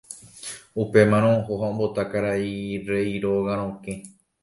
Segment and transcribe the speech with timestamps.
[0.83, 2.51] Upémarõ oho ha ombota karai
[2.91, 4.01] rey róga rokẽ.